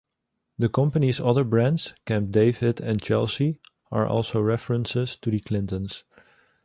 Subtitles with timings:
[0.57, 3.59] The company's other brands, Camp David and Chelsea,
[3.91, 6.03] are also references to the Clintons.